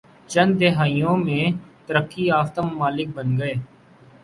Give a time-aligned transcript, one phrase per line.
[0.29, 1.43] چند دہائیوں میں
[1.87, 3.53] ترقی یافتہ ممالک بن گئے